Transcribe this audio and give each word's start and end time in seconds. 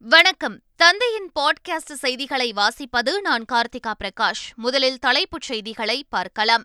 வணக்கம். 0.00 0.60
தந்தையின் 0.76 1.30
பாட்காஸ்ட் 1.40 1.92
செய்திகளை 1.92 2.52
வாசிப்பது 2.56 3.20
நான் 3.20 3.44
கார்த்திகா 3.52 3.92
பிரகாஷ். 4.04 4.54
முதலில் 4.54 4.98
தலைப்புச் 4.98 5.42
செய்திகளை 5.42 6.06
பார்க்கலாம். 6.08 6.64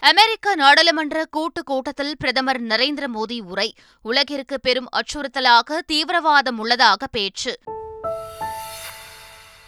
அமெரிக்க 0.00 0.54
நாடாளுமன்ற 0.54 1.24
கூட்டு 1.30 1.62
கூட்டத்தில் 1.62 2.16
பிரதமர் 2.18 2.62
நரேந்திர 2.62 3.06
மோடி 3.14 3.40
உரை. 3.40 3.74
உலகிற்கு 4.02 4.60
பெரும் 4.60 4.88
அச்சுறுத்தலாக 4.90 5.78
தீவிரவாதம் 5.92 6.58
உள்ளதாக 6.58 7.06
பேச்சு. 7.06 7.58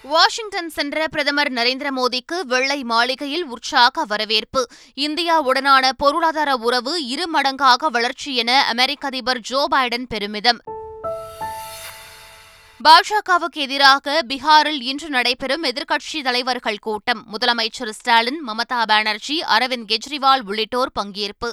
வாஷிங்டன் 0.03 0.71
சென்ற 0.71 1.09
பிரதமர் 1.09 1.53
நரேந்திர 1.53 1.89
மோடிக்கு 1.97 2.41
வெள்ளை 2.41 2.83
மாளிகையில் 2.83 3.45
உற்சாக 3.45 4.05
வரவேற்பு. 4.05 4.67
இந்தியாவுடனான 4.97 5.91
பொருளாதார 5.97 6.57
உறவு 6.57 7.07
இரு 7.07 7.29
மடங்காக 7.35 7.87
வளர்ச்சி 7.87 8.37
என 8.37 8.65
அமெரிக்க 8.67 9.07
அதிபர் 9.07 9.41
ஜோ 9.41 9.69
பைடன் 9.71 10.05
பெருமிதம். 10.09 10.59
பாஜகவுக்கு 12.85 13.55
எதிராக 13.55 14.23
பீகாரில் 14.29 14.83
இன்று 14.83 15.09
நடைபெறும் 15.09 15.65
எதிர்க்கட்சி 15.65 16.23
தலைவர்கள் 16.23 16.79
கூட்டம். 16.79 17.25
முதலமைச்சர் 17.33 17.91
ஸ்டாலின் 17.91 18.43
மமதா 18.47 18.83
பானர்ஜி 18.83 19.41
அரவிந்த் 19.41 19.87
கெஜ்ரிவால் 19.87 20.41
உள்ளிட்டோர் 20.45 20.91
பங்கேற்பு. 21.01 21.53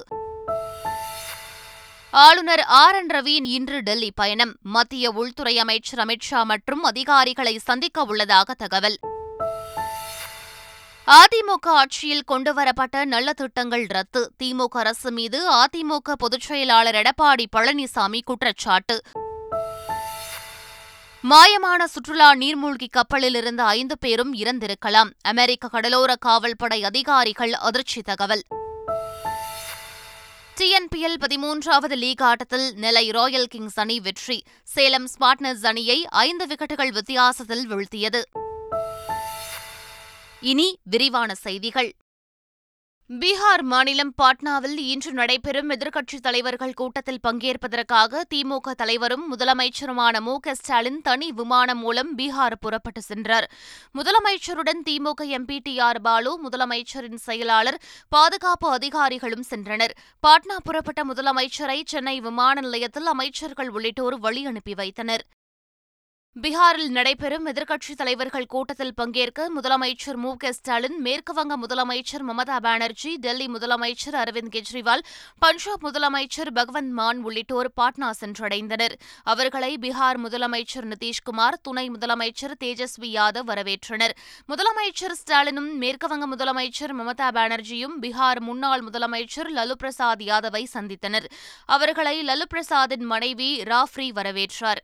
ஆளுநர் 2.10 2.60
ஆர். 2.60 2.94
என். 2.94 3.06
ரவி 3.06 3.40
இன்று 3.44 3.80
டெல்லி 3.80 4.12
பயணம். 4.14 4.56
மத்திய 4.62 5.10
உள்துறை 5.10 5.58
அமைச்சர் 5.58 6.06
அமித்ஷா 6.06 6.42
மற்றும் 6.42 6.82
அதிகாரிகளை 6.82 7.58
சந்திக்க 7.58 8.02
உள்ளதாக 8.02 8.54
தகவல். 8.54 8.98
அதிமுக 11.06 11.66
ஆட்சியில் 11.66 12.24
கொண்டுவரப்பட்ட 12.24 13.04
நல்ல 13.04 13.32
திட்டங்கள் 13.32 13.86
ரத்து. 13.88 14.32
திமுக 14.42 14.68
அரசு 14.68 15.10
மீது 15.10 15.52
அதிமுக 15.52 16.12
பொதுச் 16.18 16.40
செயலாளர் 16.40 16.94
எடப்பாடி 16.94 17.44
பழனிசாமி 17.56 18.20
குற்றச்சாட்டு. 18.24 19.02
மாயமான 21.28 21.84
சுற்றுலா 21.84 22.34
நீர்மூழ்கி 22.34 22.86
கப்பலில் 22.90 23.34
இருந்த 23.34 23.64
ஐந்து 23.64 23.98
பேரும் 23.98 24.34
இறந்திருக்கலாம். 24.34 25.10
அமெரிக்க 25.20 25.68
கடலோர 25.68 26.16
காவல்படை 26.16 26.84
அதிகாரிகள் 26.84 27.52
அதிர்ச்சி 27.52 28.02
தகவல். 28.02 28.42
டிஎன்பிஎல் 30.56 31.16
பதிமூன்றாவது 31.20 31.96
லீக் 31.96 32.22
ஆட்டத்தில் 32.22 32.74
நெல்லை 32.74 33.10
ராயல் 33.10 33.46
கிங்ஸ் 33.46 33.78
அணி 33.78 34.00
வெற்றி. 34.00 34.42
சேலம் 34.62 35.08
ஸ்மார்ட்னஸ் 35.08 35.66
அணியை 35.66 36.06
ஐந்து 36.08 36.46
விக்கெட்டுகள் 36.46 36.92
வித்தியாசத்தில் 36.92 37.70
வீழ்த்தியது. 37.70 38.22
இனி 40.40 40.78
விரிவான 40.82 41.34
செய்திகள். 41.34 41.94
பீகார் 43.18 43.62
மாநிலம் 43.62 44.12
பாட்னாவில் 44.22 44.76
இன்று 44.76 45.12
நடைபெறும் 45.12 45.70
எதிர்க்கட்சித் 45.70 46.22
தலைவர்கள் 46.22 46.74
கூட்டத்தில் 46.74 47.18
பங்கேற்பதற்காக 47.28 48.20
திமுக 48.34 48.74
தலைவரும் 48.76 49.24
முதலமைச்சருமான 49.32 50.20
மு 50.20 50.38
க 50.38 50.54
ஸ்டாலின் 50.54 51.00
தனி 51.02 51.32
விமானம் 51.32 51.78
மூலம் 51.78 52.16
பீகார் 52.18 52.56
புறப்பட்டு 52.60 53.02
சென்றார். 53.02 53.50
முதலமைச்சருடன் 53.94 54.82
DMK 54.90 55.26
MP 55.38 55.58
T 55.62 55.78
R 55.78 56.00
Baalu 56.00 56.48
முதலமைச்சரின் 56.48 57.16
செயலாளர் 57.16 57.80
பாதுகாப்பு 58.08 58.70
அதிகாரிகளும் 58.70 59.44
சென்றனர். 59.50 59.90
பாட்னா 60.26 60.56
புறப்பட்ட 60.64 61.04
முதலமைச்சரை 61.04 61.80
சென்னை 61.84 62.20
விமான 62.20 62.60
நிலையத்தில் 62.60 63.06
அமைச்சர்கள் 63.06 63.68
உள்ளிட்டோர் 63.68 64.18
வழி 64.18 64.46
அனுப்பி 64.46 64.74
வைத்தனர். 64.74 65.24
பீகாரில் 66.36 66.88
நடைபெறும் 66.88 67.46
எதிர்க்கட்சித் 67.46 67.96
தலைவர்கள் 67.96 68.46
கூட்டத்தில் 68.46 68.94
பங்கேற்க 68.94 69.46
முதலமைச்சர் 69.56 70.14
மு 70.14 70.36
க 70.36 70.52
ஸ்டாலின் 70.52 70.98
மேற்குவங்க 71.04 71.54
முதலமைச்சர் 71.62 72.24
மமதா 72.28 72.56
பானர்ஜி 72.56 73.16
டெல்லி 73.16 73.46
முதலமைச்சர் 73.46 74.16
அரவிந்த் 74.20 74.52
கெஜ்ரிவால் 74.52 75.02
பஞ்சாப் 75.38 75.86
முதலமைச்சர் 75.86 76.50
பகவந்த் 76.54 76.90
மான் 76.90 77.22
உள்ளிட்டோர் 77.22 77.70
பாட்னா 77.76 78.10
சென்றடைந்தனர். 78.20 78.94
அவர்களை 79.22 79.78
பீகார் 79.80 80.20
முதலமைச்சர் 80.26 80.88
நிதிஷ்குமார் 80.92 81.58
துணை 81.62 81.90
முதலமைச்சர் 81.90 82.54
தேஜஸ்வி 82.64 83.10
யாதவ் 83.16 83.48
வரவேற்றனர். 83.50 84.14
முதலமைச்சர் 84.48 85.16
ஸ்டாலினும் 85.22 85.72
மேற்குவங்க 85.80 86.28
முதலமைச்சர் 86.36 86.94
மமதா 87.00 87.30
பானர்ஜியும் 87.38 87.98
பீகார் 88.00 88.40
முன்னாள் 88.40 88.84
முதலமைச்சர் 88.84 89.50
லலு 89.56 89.72
பிரசாத் 89.72 90.22
யாதவை 90.22 90.64
சந்தித்தனர். 90.74 91.28
அவர்களை 91.66 92.24
லலு 92.24 92.48
பிரசாத்தின் 92.54 93.08
மனைவி 93.14 93.62
ராஃப்ரி 93.62 94.08
வரவேற்றார். 94.12 94.82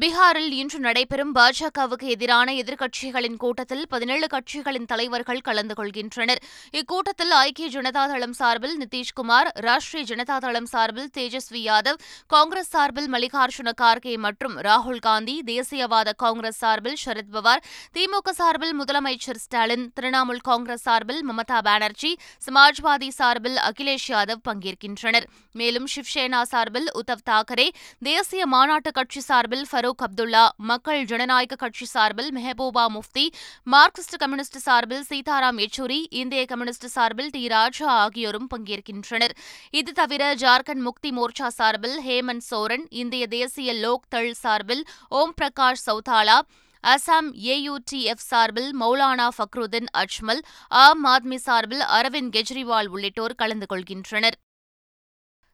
பீகாரில் 0.00 0.52
இன்று 0.52 0.78
நடைபெறும் 0.78 1.32
பாஜகவுக்கு 1.34 2.06
எதிரான 2.12 2.52
எதிர்க்கட்சிகளின் 2.52 3.36
கூட்டத்தில் 3.36 3.82
பதினேழு 3.88 4.26
கட்சிகளின் 4.26 4.86
தலைவர்கள் 4.92 5.40
கலந்து 5.40 5.74
கொள்கின்றனர். 5.78 6.40
இக்கூட்டத்தில் 6.78 7.32
ஐக்கிய 7.38 7.68
ஜனதா 7.74 8.04
தளம் 8.12 8.32
சார்பில் 8.32 8.76
நிதிஷ்குமார் 8.82 9.48
ராஷ்டிரிய 9.66 10.04
ஜனதா 10.10 10.36
தளம் 10.38 10.66
சார்பில் 10.66 11.10
தேஜஸ்வி 11.16 11.60
யாதவ் 11.64 11.98
காங்கிரஸ் 12.26 12.70
சார்பில் 12.70 13.10
மல்லிகார்ஜுன 13.14 13.74
கார்கே 13.82 14.14
மற்றும் 14.16 14.54
ராகுல் 14.68 15.02
காந்தி 15.08 15.42
தேசியவாத 15.46 16.14
காங்கிரஸ் 16.16 16.58
சார்பில் 16.58 16.96
சரத்பவார் 17.04 17.62
திமுக 17.98 18.34
சார்பில் 18.40 18.74
முதலமைச்சர் 18.80 19.42
ஸ்டாலின் 19.44 19.86
திரிணாமுல் 20.00 20.42
காங்கிரஸ் 20.42 20.82
சார்பில் 20.82 21.22
மமதா 21.30 21.60
பானர்ஜி 21.68 22.14
சமாஜ்வாதி 22.48 23.08
சார்பில் 23.08 23.60
அகிலேஷ் 23.68 24.08
யாதவ் 24.08 24.42
பங்கேற்கின்றனர். 24.48 25.28
மேலும் 25.52 25.90
சிவ்சேனா 25.94 26.42
சார்பில் 26.42 26.90
உத்தவ் 26.94 27.24
தாக்கரே 27.30 27.68
தேசிய 28.02 28.46
மாநாட்டு 28.46 28.92
கட்சி 28.92 29.20
சார்பில் 29.20 29.68
ஃபரூக் 29.82 30.02
அப்துல்லா 30.06 30.42
மக்கள் 30.68 31.00
ஜனநாயக 31.10 31.54
கட்சி 31.62 31.86
சார்பில் 31.92 32.28
மெஹபூபா 32.36 32.82
முஃப்தி 32.96 33.24
மார்க்சிஸ்ட் 33.72 34.14
கம்யூனிஸ்ட் 34.22 34.58
சார்பில் 34.66 35.02
சீதாராம் 35.08 35.58
யெச்சூரி 35.62 35.98
இந்திய 36.20 36.42
கம்யூனிஸ்ட் 36.50 36.86
சார்பில் 36.94 37.30
டி 37.34 37.42
ராஜா 37.54 37.88
ஆகியோரும் 38.02 38.46
பங்கேற்கின்றனர். 38.52 39.34
இது 39.80 39.92
தவிர 40.00 40.28
ஜார்க்கண்ட் 40.42 40.84
முக்தி 40.88 41.10
மோர்ச்சா 41.18 41.48
சார்பில் 41.58 41.96
ஹேமந்த் 42.06 42.46
சோரன் 42.50 42.86
இந்திய 43.02 43.26
தேசிய 43.34 43.74
லோக் 43.84 44.06
தள் 44.16 44.32
சார்பில் 44.44 44.84
ஓம் 45.20 45.34
பிரகாஷ் 45.40 45.84
சௌதாலா 45.88 46.38
அசாம் 46.84 47.32
ஏயுடிஎஃப் 47.54 48.24
சார்பில் 48.30 48.70
மௌலானா 48.82 49.28
ஃபக்ருதீன் 49.38 49.92
அஜ்மல் 50.04 50.44
ஆம் 50.84 51.04
ஆத்மி 51.16 51.40
சார்பில் 51.48 51.84
அரவிந்த் 51.98 52.32
கெஜ்ரிவால் 52.38 52.90
உள்ளிட்டோர் 52.94 53.38
கலந்து 53.42 53.68
கொள்கின்றனர். 53.74 54.38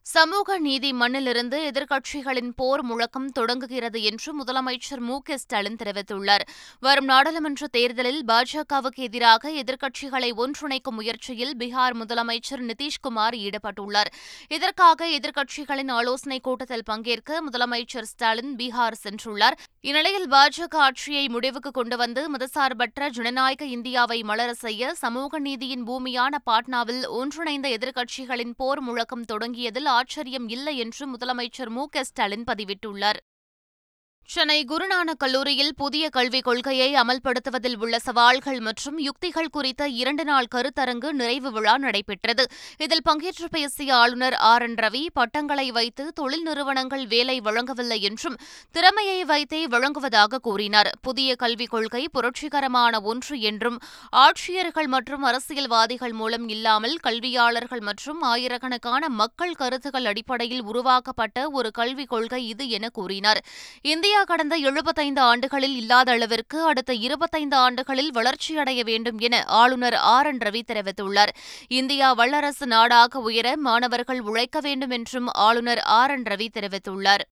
சமூக 0.05 0.57
நீதி 0.57 0.93
மண்ணிலிருந்து 0.93 1.57
எதிர்க்கட்சிகளின் 1.69 2.51
போர் 2.55 2.83
முழக்கம் 2.83 3.27
தொடங்குகிறது 3.29 4.01
என்று 4.01 4.29
முதலமைச்சர் 4.43 4.99
மு 4.99 5.21
க 5.21 5.37
ஸ்டாலின் 5.37 5.75
தெரிவித்துள்ளார். 5.75 6.43
வரும் 6.79 7.05
நாடாளுமன்ற 7.05 7.67
தேர்தலில் 7.67 8.21
பாஜகவுக்கு 8.27 8.95
எதிராக 8.95 9.51
எதிர்க்கட்சிகளை 9.51 10.29
ஒன்றிணைக்கும் 10.37 10.97
முயற்சியில் 10.99 11.53
பீகார் 11.57 11.97
முதலமைச்சர் 12.01 12.63
நிதிஷ்குமார் 12.69 13.37
ஈடுபட்டுள்ளார். 13.43 14.09
இதற்காக 14.49 15.09
எதிர்க்கட்சிகளின் 15.09 15.91
ஆலோசனைக் 15.91 16.43
கூட்டத்தில் 16.43 16.83
பங்கேற்க 16.83 17.43
முதலமைச்சர் 17.51 18.09
ஸ்டாலின் 18.13 18.55
பீகார் 18.55 18.97
சென்றுள்ளார். 19.03 19.57
இந்நிலையில் 19.81 20.27
பாஜக 20.29 20.75
ஆட்சியை 20.87 21.27
முடிவுக்கு 21.27 21.71
கொண்டுவந்து 21.71 22.23
மதசார்பற்ற 22.33 23.09
ஜனநாயக 23.09 23.65
இந்தியாவை 23.65 24.19
மலர 24.23 24.49
செய்ய 24.53 24.93
சமூக 24.93 25.39
நீதியின் 25.39 25.87
பூமியான 25.87 26.35
பாட்னாவில் 26.49 27.05
ஒன்றிணைந்த 27.19 27.67
எதிர்க்கட்சிகளின் 27.69 28.55
போர் 28.57 28.81
முழக்கம் 28.81 29.27
தொடங்கியதில் 29.33 29.88
ஆச்சரியம் 29.89 30.47
இல்லை 30.49 30.77
என்று 30.77 31.05
முதலமைச்சர் 31.13 31.69
மு 31.69 31.85
க 31.85 32.03
ஸ்டாலின் 32.03 32.43
பதிவிட்டுள்ளார். 32.43 33.19
சென்னை 34.27 34.65
குருநானக் 34.65 35.17
கல்லூரியில் 35.17 35.71
புதிய 35.75 36.09
கல்விக் 36.09 36.43
கொள்கையை 36.43 36.95
அமல்படுத்துவதில் 36.95 37.77
உள்ள 37.77 37.99
சவால்கள் 37.99 38.59
மற்றும் 38.59 38.97
யுக்திகள் 38.99 39.49
குறித்த 39.49 39.87
இரண்டு 39.87 40.23
நாள் 40.23 40.49
கருத்தரங்கு 40.55 41.09
நிறைவு 41.11 41.51
விழா 41.51 41.77
நடைபெற்றது. 41.77 42.43
இதில் 42.77 43.01
பங்கேற்று 43.09 43.47
பேசிய 43.51 43.95
ஆளுநர் 43.95 44.33
ஆர். 44.33 44.61
என். 44.61 44.75
ரவி 44.75 45.05
பட்டங்களை 45.13 45.71
வைத்து 45.71 46.11
தொழில் 46.13 46.41
நிறுவனங்கள் 46.41 47.07
வேலை 47.07 47.39
வழங்கவில்லை 47.39 47.99
என்றும் 48.01 48.37
திறமையை 48.71 49.23
வைத்தே 49.23 49.67
வழங்குவதாக 49.67 50.37
கூறினார். 50.37 50.91
புதிய 51.01 51.35
கல்விக் 51.35 51.69
கொள்கை 51.69 52.03
புரட்சிகரமான 52.11 53.01
ஒன்று 53.01 53.41
என்றும் 53.41 53.79
ஆட்சியர்கள் 54.15 54.87
மற்றும் 54.87 55.23
அரசியல்வாதிகள் 55.23 56.13
மூலம் 56.13 56.47
இல்லாமல் 56.49 56.95
கல்வியாளர்கள் 57.07 57.81
மற்றும் 57.81 58.21
ஆயிரக்கணக்கான 58.21 59.09
மக்கள் 59.09 59.53
கருத்துக்கள் 59.53 60.05
அடிப்படையில் 60.05 60.63
உருவாக்கப்பட்ட 60.63 61.49
ஒரு 61.49 61.71
கல்விக் 61.71 62.09
கொள்கை 62.09 62.47
இது 62.47 62.69
என 62.69 62.89
கூறினார். 62.89 63.43
இந்தியா 63.81 64.18
கடந்த 64.23 64.55
எழுபத்தைந்து 64.55 65.21
ஆண்டுகளில் 65.21 65.75
இல்லாத 65.75 66.11
அளவிற்கு 66.11 66.63
அடுத்த 66.63 66.93
இருபத்தைந்து 66.93 67.55
ஆண்டுகளில் 67.55 68.11
வளர்ச்சியடைய 68.11 68.83
வேண்டும் 68.83 69.19
என 69.19 69.43
ஆளுநர் 69.45 69.93
ஆர் 69.93 70.25
என் 70.25 70.37
ரவி 70.37 70.61
தெரிவித்துள்ளார். 70.67 71.33
இந்தியா 71.67 72.13
வல்லரசு 72.13 72.67
நாடாக 72.67 73.19
உயர 73.19 73.57
மாணவர்கள் 73.57 74.21
உழைக்க 74.21 74.59
வேண்டும் 74.59 74.89
என்றும் 74.89 75.27
ஆளுநர் 75.27 75.79
ஆர் 75.79 76.11
என் 76.11 76.23
ரவி 76.23 76.47
தெரிவித்துள்ளார். 76.53 77.25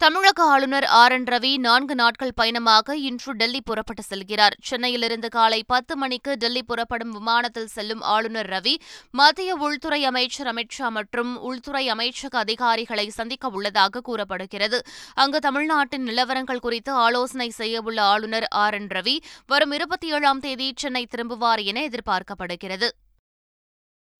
தமிழக 0.00 0.42
ஆளுநர் 0.42 0.84
ஆர். 0.84 1.12
என். 1.12 1.24
ரவி 1.24 1.56
நான்கு 1.56 1.94
நாட்கள் 1.94 2.32
பயணமாக 2.34 2.96
இன்று 2.96 3.32
டெல்லி 3.32 3.60
புறப்பட்டு 3.60 4.02
செல்கிறார். 4.10 4.54
சென்னையிலிருந்து 4.62 5.28
காலை 5.28 5.64
பத்து 5.66 5.96
மணிக்கு 5.96 6.36
டெல்லி 6.36 6.62
புறப்படும் 6.62 7.10
விமானத்தில் 7.10 7.66
செல்லும் 7.66 8.00
ஆளுநர் 8.00 8.48
ரவி 8.48 8.74
மத்திய 9.10 9.54
உள்துறை 9.54 10.04
அமைச்சர் 10.04 10.46
அமித் 10.46 10.70
ஷா 10.70 10.88
மற்றும் 10.88 11.40
உள்துறை 11.40 11.90
அமைச்சக 11.92 12.36
அதிகாரிகளை 12.36 13.08
சந்திக்க 13.08 13.48
உள்ளதாக 13.48 14.00
கூறப்படுகிறது. 14.00 14.82
அங்கு 15.14 15.40
தமிழ்நாட்டின் 15.40 16.06
நிலவரங்கள் 16.06 16.58
குறித்து 16.58 16.92
ஆலோசனை 16.92 17.52
செய்யவுள்ள 17.58 18.00
ஆளுநர் 18.00 18.46
ஆர். 18.50 18.74
என். 18.74 18.86
ரவி 18.86 19.18
வரும் 19.46 19.72
இருபத்தி 19.72 20.12
ஏழாம் 20.12 20.40
தேதி 20.40 20.72
சென்னை 20.76 21.06
திரும்புவார் 21.16 21.64
என 21.64 21.88
எதிர்பார்க்கப்படுகிறது. 21.88 22.88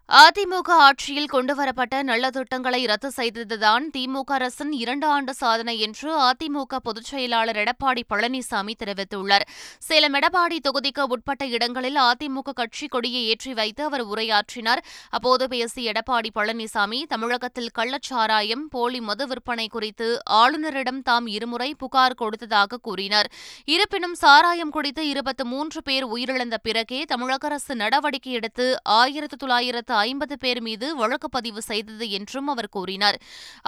அதிமுக 0.09 0.69
ஆட்சியில் 0.85 1.31
கொண்டுவரப்பட்ட 1.33 1.95
நல்ல 2.03 2.27
திட்டங்களை 2.35 2.79
ரத்து 2.91 3.09
செய்ததுதான் 3.17 3.85
திமுக 3.95 4.31
அரசின் 4.37 4.71
இரண்டு 4.83 5.07
ஆண்டு 5.07 5.33
சாதனை 5.41 5.75
என்று 5.87 6.09
அதிமுக 6.29 6.79
பொதுச் 6.87 7.09
செயலாளர் 7.11 7.59
எடப்பாடி 7.63 8.03
பழனிசாமி 8.13 8.75
தெரிவித்துள்ளார். 8.83 9.45
சேலம் 9.89 10.17
எடப்பாடி 10.21 10.59
தொகுதிக்கு 10.67 11.05
உட்பட்ட 11.15 11.47
இடங்களில் 11.57 11.99
அதிமுக 12.05 12.55
கட்சி 12.61 12.87
கொடியை 12.87 13.23
ஏற்றி 13.33 13.53
வைத்து 13.59 13.85
அவர் 13.85 14.05
உரையாற்றினார். 14.13 14.83
அப்போது 15.11 15.49
பேசிய 15.49 15.93
எடப்பாடி 15.93 16.33
பழனிசாமி 16.39 17.01
தமிழகத்தில் 17.13 17.71
கள்ளச்சாராயம் 17.79 18.65
போலி 18.77 19.03
மது 19.11 19.27
விற்பனை 19.27 19.69
குறித்து 19.77 20.09
ஆளுநரிடம் 20.41 21.03
தாம் 21.03 21.29
இருமுறை 21.37 21.71
புகார் 21.85 22.19
கொடுத்ததாக 22.23 22.81
கூறினார். 22.89 23.31
இருப்பினும் 23.75 24.17
சாராயம் 24.25 24.75
குடித்து 24.79 25.05
இருபத்தி 25.09 25.47
மூன்று 25.53 25.83
பேர் 25.83 26.09
உயிரிழந்த 26.15 26.57
பிறகே 26.63 27.03
தமிழக 27.05 27.49
அரசு 27.53 27.73
நடவடிக்கை 27.85 28.35
எடுத்து 28.41 28.69
ஆயிரத்து 28.99 29.39
தொள்ளாயிரத்து 29.45 29.97
ஐம்பது 29.99 30.39
பேர் 30.39 30.63
மீது 30.63 30.97
வழக்கு 30.97 31.29
பதிவு 31.29 31.63
செய்தது 31.63 32.11
என்றும் 32.11 32.47
அவர் 32.47 32.69
கூறினார். 32.69 33.19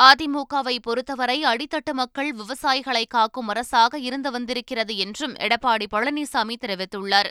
அதிமுகவை 0.01 0.77
பொறுத்தவரை 0.83 1.39
அடித்தட்டு 1.45 1.93
மக்கள் 1.93 2.33
விவசாயிகளை 2.35 3.05
காக்கும் 3.09 3.49
அரசாக 3.49 3.99
இருந்து 3.99 4.31
வந்திருக்கிறது 4.31 4.97
என்றும் 4.97 5.35
எடப்பாடி 5.35 5.87
பழனிசாமி 5.91 6.57
தெரிவித்துள்ளார். 6.67 7.31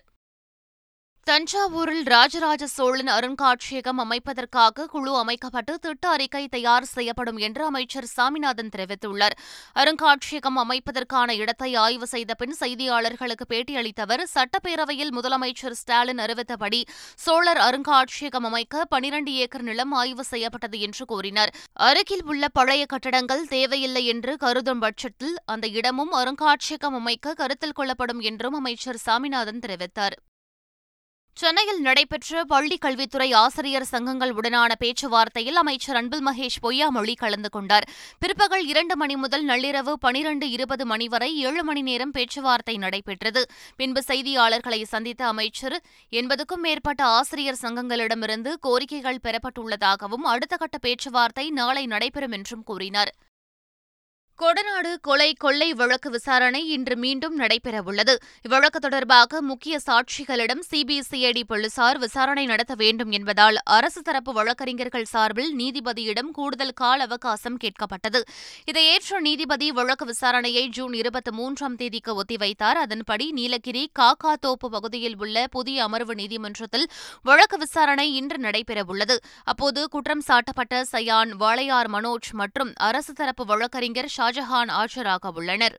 தஞ்சாவூரில் 1.27 2.05
ராஜராஜ 2.13 2.63
சோழன் 2.75 3.09
அருங்காட்சியகம் 3.15 3.99
அமைப்பதற்காக 4.03 4.85
குழு 4.93 5.11
அமைக்கப்பட்டு 5.17 5.73
திட்ட 5.79 6.05
அறிக்கை 6.09 6.41
தயார் 6.47 6.87
செய்யப்படும் 6.93 7.37
என்று 7.37 7.63
அமைச்சர் 7.65 8.07
சாமிநாதன் 8.15 8.71
தெரிவித்துள்ளார். 8.75 9.35
அருங்காட்சியகம் 9.81 10.57
அமைப்பதற்கான 10.63 11.35
இடத்தை 11.41 11.69
ஆய்வு 11.75 12.07
செய்த 12.13 12.33
பின் 12.33 12.55
செய்தியாளர்களுக்கு 12.61 13.45
பேட்டியளித்த 13.51 14.01
அவர் 14.05 14.23
சட்டப்பேரவையில் 14.35 15.11
முதலமைச்சர் 15.17 15.75
ஸ்டாலின் 15.81 16.21
அறிவித்தபடி 16.25 16.79
சோழர் 17.25 17.61
அருங்காட்சியகம் 17.67 18.47
அமைக்க 18.49 18.85
பனிரண்டு 18.85 19.33
ஏக்கர் 19.43 19.67
நிலம் 19.69 19.93
ஆய்வு 20.01 20.25
செய்யப்பட்டது 20.31 20.79
என்று 20.79 21.05
கூறினார். 21.05 21.53
அருகில் 21.89 22.25
உள்ள 22.25 22.47
பழைய 22.59 22.85
கட்டடங்கள் 22.85 23.45
தேவையில்லை 23.47 24.05
என்று 24.05 24.35
கருதும் 24.37 24.79
பட்சத்தில் 24.79 25.37
அந்த 25.45 25.67
இடமும் 25.67 26.15
அருங்காட்சியகம் 26.21 26.97
அமைக்க 27.01 27.37
கருத்தில் 27.43 27.77
கொள்ளப்படும் 27.81 28.23
என்றும் 28.31 28.57
அமைச்சர் 28.61 29.01
சாமிநாதன் 29.05 29.63
தெரிவித்தார். 29.67 30.17
சென்னையில் 31.39 31.81
நடைபெற்ற 31.81 32.43
பள்ளிக் 32.43 32.81
கல்வித்துறை 32.81 33.27
ஆசிரியர் 33.41 33.85
சங்கங்கள் 33.91 34.33
உடனான 34.33 34.71
பேச்சுவார்த்தையில் 34.79 35.59
அமைச்சர் 35.61 35.95
அன்பில் 35.95 36.23
மகேஷ் 36.27 36.57
பொய்யாமொழி 36.63 37.13
கலந்து 37.13 37.49
கொண்டார். 37.49 37.85
பிற்பகல் 38.19 38.65
இரண்டு 38.65 38.95
மணி 38.95 39.15
முதல் 39.15 39.45
நள்ளிரவு 39.45 39.93
பனிரண்டு 39.93 40.49
இருபது 40.49 40.85
மணி 40.85 41.07
வரை 41.07 41.29
ஏழு 41.37 41.63
மணி 41.63 41.81
நேரம் 41.81 42.11
பேச்சுவார்த்தை 42.11 42.75
நடைபெற்றது. 42.77 43.43
பின்பு 43.75 44.03
செய்தியாளர்களை 44.07 44.81
சந்தித்த 44.83 45.25
அமைச்சர் 45.25 45.77
எண்பதுக்கும் 46.11 46.63
மேற்பட்ட 46.67 47.03
ஆசிரியர் 47.03 47.61
சங்கங்களிடமிருந்து 47.61 48.53
கோரிக்கைகள் 48.67 49.23
பெறப்பட்டுள்ளதாகவும் 49.23 50.27
அடுத்த 50.33 50.57
கட்ட 50.57 50.77
பேச்சுவார்த்தை 50.77 51.49
நாளை 51.49 51.85
நடைபெறும் 51.85 52.31
என்றும் 52.31 52.63
கூறினார். 52.63 53.13
கொடநாடு 54.41 54.99
கொலை 55.01 55.33
கொள்ளை 55.33 55.73
வழக்கு 55.73 56.09
விசாரணை 56.09 56.69
இன்று 56.69 56.95
மீண்டும் 56.95 57.39
நடைபெறவுள்ளது. 57.39 58.13
இவ்வழக்கு 58.47 58.79
தொடர்பாக 58.79 59.41
முக்கிய 59.41 59.79
சாட்சிகளிடம் 59.87 60.61
சிபிசிஐடி 60.69 61.43
போலீசார் 61.47 61.97
விசாரணை 61.97 62.45
நடத்த 62.45 62.75
வேண்டும் 62.75 63.11
என்பதால் 63.11 63.57
அரசு 63.63 64.01
தரப்பு 64.01 64.33
வழக்கறிஞர்கள் 64.33 65.03
சார்பில் 65.03 65.51
நீதிபதியிடம் 65.57 66.29
கூடுதல் 66.31 66.73
கால 66.73 67.03
அவகாசம் 67.03 67.57
கேட்கப்பட்டது. 67.63 68.21
இதை 68.65 68.85
ஏற்ற 68.85 69.19
நீதிபதி 69.19 69.71
வழக்கு 69.71 70.13
விசாரணையை 70.13 70.67
ஜூன் 70.67 70.93
இருபத்தி 70.93 71.31
மூன்றாம் 71.31 71.75
தேதிக்கு 71.75 72.23
ஒத்திவைத்தார். 72.23 72.79
அதன்படி 72.85 73.31
நீலகிரி 73.31 73.91
காக்காத்தோப்பு 73.99 74.69
பகுதியில் 74.69 75.17
உள்ள 75.17 75.47
புதிய 75.47 75.83
அமர்வு 75.83 76.15
நீதிமன்றத்தில் 76.15 76.87
வழக்கு 77.23 77.57
விசாரணை 77.57 78.15
இன்று 78.15 78.41
நடைபெறவுள்ளது. 78.41 79.17
அப்போது 79.43 79.89
குற்றம் 79.89 80.23
சாட்டப்பட்ட 80.27 80.83
சயான் 80.91 81.33
வாளையார் 81.39 81.91
மனோஜ் 81.97 82.31
மற்றும் 82.31 82.73
அரசு 82.75 83.13
தரப்பு 83.13 83.45
வழக்கறிஞர் 83.45 84.07
ஷா 84.07 84.27
ஷாஜஹான் 84.29 84.71
ஆஜராக 84.71 85.29
உள்ளனர். 85.33 85.75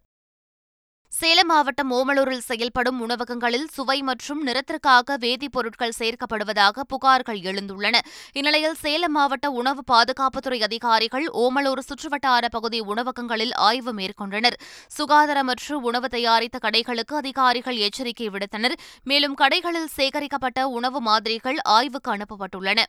சேலம் 1.09 1.47
மாவட்டம் 1.47 1.91
ஓமலூரில் 1.91 2.47
செயல்படும் 2.49 3.01
உணவகங்களில் 3.01 3.69
சுவை 3.69 4.03
மற்றும் 4.03 4.47
நிறத்திற்காக 4.47 5.17
வேதிப்பொருட்கள் 5.17 5.97
சேர்க்கப்படுவதாக 5.99 6.83
புகார்கள் 6.93 7.41
எழுந்துள்ளன. 7.41 7.99
இந்நிலையில் 8.33 8.75
சேலம் 8.75 9.13
மாவட்ட 9.13 9.51
உணவு 9.51 9.83
பாதுகாப்புத்துறை 9.93 10.63
அதிகாரிகள் 10.63 11.27
ஓமலூர் 11.27 11.83
சுற்றுவட்டார 11.89 12.47
பகுதி 12.51 12.81
உணவகங்களில் 12.81 13.55
ஆய்வு 13.55 13.95
மேற்கொண்டனர். 13.95 14.57
சுகாதாரமற்று 14.99 15.73
உணவு 15.73 16.09
தயாரித்த 16.09 16.59
கடைகளுக்கு 16.63 17.15
அதிகாரிகள் 17.15 17.77
எச்சரிக்கை 17.77 18.29
விடுத்தனர். 18.29 18.73
மேலும் 19.05 19.37
கடைகளில் 19.41 19.93
சேகரிக்கப்பட்ட 19.97 20.69
உணவு 20.69 21.01
மாதிரிகள் 21.01 21.57
ஆய்வுக்கு 21.63 22.17
அனுப்பப்பட்டுள்ளன. 22.17 22.83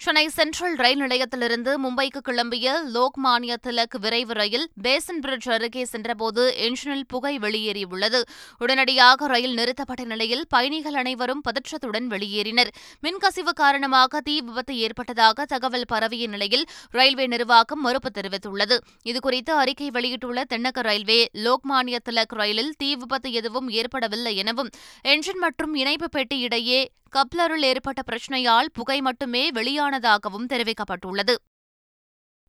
சென்னை 0.00 0.28
சென்ட்ரல் 0.28 0.76
ரயில் 0.76 1.00
நிலையத்திலிருந்து 1.00 1.72
மும்பைக்கு 1.84 2.20
கிளம்பிய 2.28 2.74
லோக்மானிய 2.94 3.54
திலக் 3.66 3.96
விரைவு 4.00 4.32
ரயில் 4.32 4.66
பேசன் 4.82 5.18
பிரிட்ஜ் 5.20 5.48
அருகே 5.48 5.84
சென்றபோது 5.84 6.42
என்ஜினில் 6.66 7.02
புகை 7.06 7.38
வெளியேறியுள்ளது. 7.38 8.20
உடனடியாக 8.58 9.26
ரயில் 9.26 9.54
நிறுத்தப்பட்ட 9.54 10.04
நிலையில் 10.04 10.44
பயணிகள் 10.48 10.94
அனைவரும் 10.94 11.42
பதற்றத்துடன் 11.48 12.06
வெளியேறினர். 12.06 12.70
மின்கசிவு 13.02 13.54
காரணமாக 13.54 14.20
தீ 14.20 14.40
விபத்து 14.40 14.76
ஏற்பட்டதாக 14.76 15.44
தகவல் 15.44 15.88
பரவிய 15.88 16.26
நிலையில் 16.26 16.64
ரயில்வே 16.90 17.26
நிர்வாகம் 17.26 17.80
மறுப்பு 17.80 18.12
தெரிவித்துள்ளது. 18.20 18.78
இதுகுறித்து 19.04 19.54
அறிக்கை 19.62 19.90
வெளியிட்டுள்ள 19.90 20.44
தென்னக 20.54 20.80
ரயில்வே 20.80 21.28
லோக்மானிய 21.32 21.98
திலக் 22.10 22.36
ரயிலில் 22.42 22.72
தீ 22.78 22.94
விபத்து 22.94 23.32
எதுவும் 23.32 23.68
ஏற்படவில்லை 23.68 24.36
எனவும் 24.36 24.70
என்ஜின் 25.04 25.42
மற்றும் 25.46 25.74
இணைப்பு 25.74 26.08
பெட்டி 26.08 26.38
இடையே 26.38 26.80
கப்ளரில் 27.16 27.62
ஏற்பட்ட 27.62 28.02
பிரச்சினையால் 28.02 28.70
புகை 28.72 29.00
மட்டுமே 29.00 29.50
வெளியானதாகவும் 29.50 30.48
தெரிவிக்கப்பட்டுள்ளது. 30.48 31.34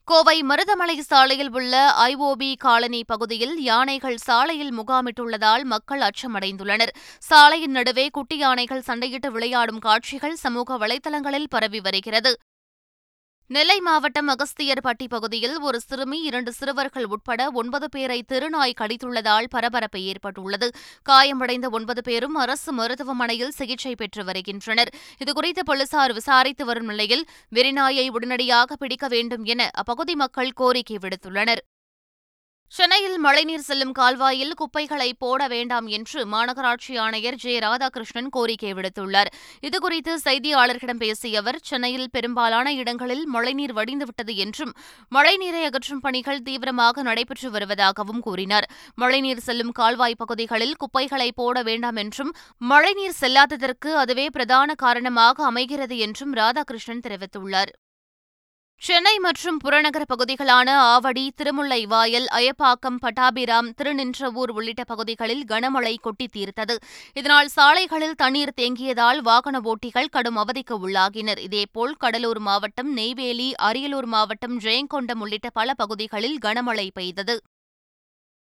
கோவை 0.03 0.41
மருதமலை 0.41 1.00
சாலையில் 1.00 1.51
உள்ள 1.51 1.94
ஐஓபி 1.97 2.56
காலனி 2.57 3.03
பகுதியில் 3.03 3.61
யானைகள் 3.61 4.17
சாலையில் 4.17 4.73
முகாமிட்டுள்ளதால் 4.79 5.63
மக்கள் 5.63 6.01
அச்சமடைந்துள்ளனர். 6.01 6.94
சாலையின் 7.19 7.71
நடுவே 7.71 8.09
குட்டி 8.09 8.38
யானைகள் 8.38 8.85
சண்டையிட்டு 8.88 9.27
விளையாடும் 9.27 9.79
காட்சிகள் 9.79 10.35
சமூக 10.35 10.77
வலைதளங்களில் 10.77 11.50
பரவி 11.50 11.79
வருகிறது. 11.79 12.38
நெல்லை 13.51 13.79
மாவட்டம் 13.79 14.27
அகஸ்தியர்பட்டி 14.29 15.05
பகுதியில் 15.09 15.59
ஒரு 15.59 15.79
சிறுமி 15.79 16.21
இரண்டு 16.21 16.51
சிறுவர்கள் 16.53 17.05
உட்பட 17.05 17.51
ஒன்பது 17.51 17.89
பேரை 17.89 18.23
திருநாய் 18.23 18.75
கடித்துள்ளதால் 18.81 19.47
பரபரப்பு 19.49 20.01
ஏற்பட்டுள்ளது. 20.01 20.67
காயமடைந்த 21.09 21.69
ஒன்பது 21.69 22.03
பேரும் 22.03 22.35
அரசு 22.35 22.73
மருத்துவமனையில் 22.73 23.51
சிகிச்சை 23.51 23.95
பெற்று 23.95 24.23
வருகின்றனர். 24.23 24.91
இதுகுறித்து 25.25 25.63
போலீசார் 25.65 26.13
விசாரித்து 26.13 26.65
வரும் 26.65 26.85
நிலையில் 26.85 27.25
வெறிநாயை 27.55 28.09
உடனடியாக 28.09 28.75
பிடிக்க 28.75 29.07
வேண்டும் 29.07 29.43
என 29.43 29.69
அப்பகுதி 29.73 30.15
மக்கள் 30.15 30.51
கோரிக்கை 30.51 30.99
விடுத்துள்ளனர். 31.01 31.63
சென்னையில் 32.71 33.18
மழைநீர் 33.18 33.64
செல்லும் 33.68 33.92
கால்வாயில் 33.92 34.54
குப்பைகளை 34.54 35.14
போட 35.14 35.47
வேண்டாம் 35.47 35.88
என்று 35.88 36.26
மாநகராட்சி 36.26 36.97
ஆணையர் 36.97 37.35
ஜெ. 37.35 37.59
ராதாகிருஷ்ணன் 37.59 38.30
கோரிக்கை 38.30 38.73
விடுத்துள்ளார். 38.73 39.30
இதுகுறித்து 39.61 40.14
செய்தியாளர்களிடம் 40.26 40.97
பேசிய 40.97 41.40
அவர் 41.40 41.59
சென்னையில் 41.61 42.09
பெரும்பாலான 42.11 42.73
இடங்களில் 42.73 43.26
மழைநீர் 43.28 43.73
வடிந்துவிட்டது 43.73 44.35
என்றும் 44.35 44.76
மழைநீரை 45.11 45.64
அகற்றும் 45.64 45.99
பணிகள் 45.99 46.42
தீவிரமாக 46.42 47.02
நடைபெற்று 47.02 47.52
வருவதாகவும் 47.52 48.19
கூறினார். 48.19 48.69
மழைநீர் 48.95 49.45
செல்லும் 49.49 49.71
கால்வாய் 49.71 50.16
பகுதிகளில் 50.16 50.78
குப்பைகளை 50.78 51.31
போட 51.35 51.64
வேண்டாம் 51.64 51.95
என்றும் 51.95 52.33
மழைநீர் 52.57 53.19
செல்லாததற்கு 53.21 53.92
அதுவே 53.95 54.30
பிரதான 54.30 54.73
காரணமாக 54.76 55.45
அமைகிறது 55.45 55.97
என்றும் 55.97 56.35
ராதாகிருஷ்ணன் 56.35 57.06
தெரிவித்துள்ளார். 57.07 57.73
சென்னை 58.81 59.19
மற்றும் 59.19 59.57
புறநகர 59.64 60.04
பகுதிகளான 60.07 60.69
ஆவடி 60.80 61.30
திருமுல்லை 61.36 61.86
வாயல் 61.86 62.28
அயப்பாக்கம் 62.31 63.00
பட்டாபிராம் 63.02 63.69
திருநின்றவூர் 63.81 64.52
உள்ளிட்ட 64.52 64.83
பகுதிகளில் 64.83 65.44
கனமழை 65.48 65.95
கொட்டி 66.02 66.28
தீர்த்தது. 66.33 66.76
இதனால் 67.14 67.48
சாலைகளில் 67.48 68.16
தண்ணீர் 68.16 68.54
தேங்கியதால் 68.62 69.19
வாகன 69.21 69.59
ஓட்டிகள் 69.59 70.09
கடும் 70.09 70.36
அவதிக்கு 70.36 70.78
உள்ளாகினர். 70.88 71.40
இதேபோல் 71.40 71.95
கடலூர் 72.00 72.40
மாவட்டம் 72.40 72.98
நெய்வேலி 72.98 73.54
அரியலூர் 73.62 74.06
மாவட்டம் 74.06 74.59
ஜெயங்கொண்டம் 74.59 75.19
உள்ளிட்ட 75.19 75.50
பல 75.50 75.74
பகுதிகளில் 75.74 76.38
கனமழை 76.45 76.90
பெய்தது. 76.94 77.42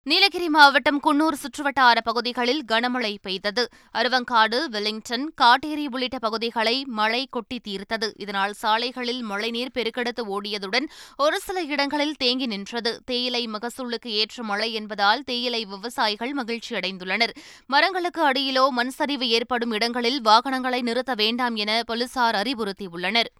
நீலகிரி 0.09 0.49
மாவட்டம் 0.49 0.99
குன்னூர் 1.05 1.35
சுற்றுவட்டார 1.41 1.97
பகுதிகளில் 2.03 2.61
கனமழை 2.67 3.17
பெய்தது. 3.21 3.63
அருவங்காடு 3.91 4.69
வெலிங்டன் 4.69 5.25
காட்டேரி 5.41 5.85
உள்ளிட்ட 5.91 6.19
பகுதிகளை 6.19 6.85
மழை 6.85 7.27
கொட்டி 7.31 7.61
தீர்த்தது. 7.67 8.07
இதனால் 8.15 8.53
சாலைகளில் 8.53 9.21
மழைநீர் 9.21 9.73
பெருக்கெடுத்து 9.73 10.23
ஓடியதுடன் 10.35 10.87
ஒரு 11.17 11.39
சில 11.39 11.61
இடங்களில் 11.61 12.15
தேங்கி 12.15 12.45
நின்றது. 12.45 13.01
தேயிலை 13.05 13.47
மகசூலுக்கு 13.47 14.13
ஏற்ற 14.21 14.43
மழை 14.43 14.73
என்பதால் 14.73 15.23
தேயிலை 15.23 15.65
விவசாயிகள் 15.65 16.33
மகிழ்ச்சியடைந்துள்ளனர் 16.33 17.33
மரங்களுக்கு 17.65 18.23
அடியிலோ 18.31 18.69
மண் 18.69 18.89
சரிவு 18.89 19.27
ஏற்படும் 19.29 19.71
இடங்களில் 19.71 20.21
வாகனங்களை 20.21 20.81
நிறுத்த 20.81 21.13
வேண்டாம் 21.13 21.55
என 21.55 21.83
போலீசார் 21.85 22.35
அறிவுறுத்தியுள்ளனர். 22.35 23.31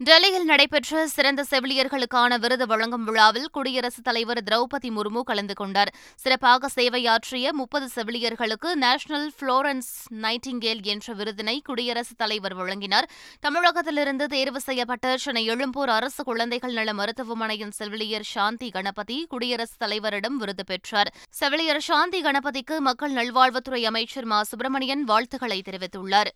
டெல்லியில் 0.00 0.44
நடைபெற்ற 0.44 1.06
சிறந்த 1.06 1.44
செவிலியர்களுக்கான 1.50 2.38
விருது 2.38 2.66
வழங்கும் 2.66 3.04
விழாவில் 3.04 3.48
குடியரசுத் 3.52 4.04
தலைவர் 4.04 4.42
திரௌபதி 4.42 4.90
முர்மு 4.96 5.20
கலந்து 5.20 5.54
கொண்டார். 5.54 5.94
சிறப்பாக 6.16 6.68
சேவையாற்றிய 6.68 7.52
முப்பது 7.52 7.88
செவிலியர்களுக்கு 7.94 8.74
நேஷனல் 8.74 9.32
புளோரன்ஸ் 9.40 9.92
நைட்டிங்கேல் 10.14 10.82
என்ற 10.82 11.14
விருதினை 11.14 11.60
குடியரசுத் 11.62 12.18
தலைவர் 12.18 12.54
வழங்கினார். 12.54 13.08
தமிழகத்திலிருந்து 13.40 14.26
தேர்வு 14.26 14.60
செய்யப்பட்ட 14.60 15.16
சென்னை 15.16 15.44
எழும்பூர் 15.44 15.88
அரசு 15.88 16.24
குழந்தைகள் 16.24 16.72
நல 16.72 16.92
மருத்துவமனையின் 16.92 17.70
செவிலியர் 17.70 18.22
சாந்தி 18.22 18.70
கணபதி 18.70 19.26
குடியரசுத் 19.28 19.82
தலைவரிடம் 19.82 20.36
விருது 20.36 20.64
பெற்றார். 20.64 21.14
செவிலியர் 21.30 21.80
சாந்தி 21.80 22.22
கணபதிக்கு 22.22 22.78
மக்கள் 22.78 23.12
நல்வாழ்வுத்துறை 23.12 23.82
அமைச்சர் 23.82 24.24
மா. 24.24 24.42
சுப்பிரமணியன் 24.42 25.04
வாழ்த்துக்களை 25.04 25.62
தெரிவித்துள்ளார். 25.70 26.32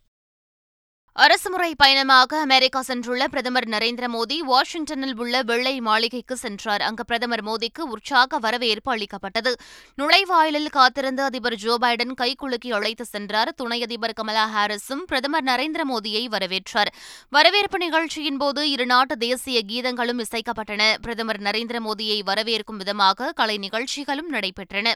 அரசுமுறை 1.23 1.75
பயணமாக 1.75 2.39
அமெரிக்கா 2.39 2.81
சென்றுள்ள 2.87 3.23
பிரதமர் 3.23 3.65
நரேந்திர 3.69 4.05
மோடி 4.13 4.37
வாஷிங்டனில் 4.37 5.17
உள்ள 5.17 5.41
வெள்ளை 5.41 5.73
மாளிகைக்கு 5.79 6.37
சென்றார். 6.37 6.81
அங்கு 6.81 7.05
பிரதமர் 7.05 7.43
மோடிக்கு 7.43 7.79
உற்சாக 7.79 8.37
வரவேற்பு 8.37 8.91
அளிக்கப்பட்டது. 8.91 9.53
நுழைவாயிலில் 9.97 10.69
காத்திருந்த 10.69 11.23
அதிபர் 11.23 11.55
ஜோ 11.55 11.77
பைடன் 11.81 12.13
கைக்குலுக்கி 12.21 12.71
அழைத்து 12.71 13.05
சென்றார். 13.05 13.53
துணை 13.55 13.81
அதிபர் 13.83 14.13
கமலா 14.13 14.45
ஹாரிஸும் 14.55 15.03
பிரதமர் 15.05 15.43
நரேந்திர 15.43 15.85
மோடியை 15.91 16.23
வரவேற்றார். 16.37 16.93
வரவேற்பு 17.29 17.77
நிகழ்ச்சியின் 17.77 18.37
போது 18.37 18.63
இருநாட்டு 18.75 19.17
தேசிய 19.17 19.61
கீதங்களும் 19.67 20.23
இசைக்கப்பட்டன. 20.27 20.93
பிரதமர் 21.01 21.41
நரேந்திர 21.41 21.79
மோடியை 21.89 22.21
வரவேற்கும் 22.25 22.81
விதமாக 22.83 23.31
கலை 23.31 23.57
நிகழ்ச்சிகளும் 23.57 24.33
நடைபெற்றன. 24.33 24.93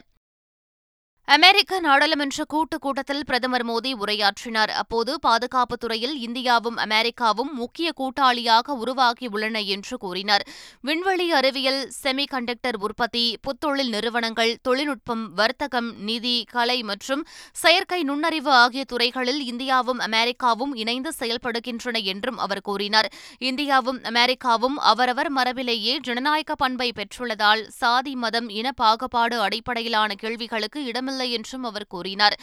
அமெரிக்க 1.26 1.80
நாடாளுமன்ற 1.80 2.44
கூட்டுக் 2.44 2.80
கூட்டத்தில் 2.80 3.24
பிரதமர் 3.24 3.66
மோடி 3.66 3.90
உரையாற்றினார். 3.94 4.70
அப்போது 4.70 5.20
பாதுகாப்பு 5.20 5.76
துறையில் 5.76 6.28
இந்தியாவும் 6.28 6.76
அமெரிக்காவும் 6.76 7.54
முக்கிய 7.54 7.92
கூட்டாளியாக 8.00 8.74
உருவாகியுள்ளன 8.84 9.64
என்று 9.64 9.98
கூறினார். 9.98 10.46
விண்வெளி 10.80 11.32
அறிவியல் 11.32 11.92
செமி 12.02 12.24
கண்டக்டர் 12.26 12.76
உற்பத்தி 12.76 13.38
புத்தொழில் 13.40 13.88
நிறுவனங்கள் 13.88 14.58
தொழில்நுட்பம் 14.62 15.32
வர்த்தகம் 15.32 15.94
நிதி 15.98 16.44
கலை 16.50 16.82
மற்றும் 16.82 17.26
செயற்கை 17.52 18.02
நுண்ணறிவு 18.02 18.50
ஆகிய 18.50 18.84
துறைகளில் 18.84 19.42
இந்தியாவும் 19.52 19.98
அமெரிக்காவும் 19.98 20.74
இணைந்து 20.74 21.12
செயல்படுகின்றன 21.18 22.04
என்றும் 22.04 22.38
அவர் 22.38 22.60
கூறினார். 22.60 23.12
இந்தியாவும் 23.40 24.04
அமெரிக்காவும் 24.04 24.76
அவரவர் 24.76 25.30
மரபிலேயே 25.30 25.98
ஜனநாயக 25.98 26.54
பண்பை 26.54 26.92
பெற்றுள்ளதால் 26.94 27.66
சாதி 27.68 28.14
மதம் 28.14 28.48
இன 28.48 28.72
பாகுபாடு 28.72 29.40
அடிப்படையிலான 29.40 30.14
கேள்விகளுக்கு 30.14 30.84
இடமில்லை 30.84 31.12
இல்லை 31.14 31.30
என்றும் 31.32 31.64
அவர் 31.64 31.90
கூறினார். 31.94 32.38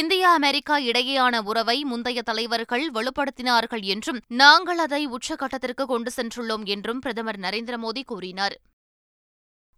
இந்தியா 0.00 0.30
அமெரிக்கா 0.32 0.76
இடையேயான 0.90 1.44
உறவை 1.44 1.78
முந்தைய 1.84 2.20
தலைவர்கள் 2.22 2.86
வலுப்படுத்தினார்கள் 2.90 3.86
என்றும் 3.94 4.22
நாங்கள் 4.42 4.82
அதை 4.86 5.02
உச்சகட்டத்திற்கு 5.08 5.86
கொண்டு 5.86 6.12
சென்றுள்ளோம் 6.16 6.66
என்றும் 6.74 7.02
பிரதமர் 7.06 7.42
நரேந்திர 7.46 7.76
மோடி 7.84 8.04
கூறினார். 8.06 8.56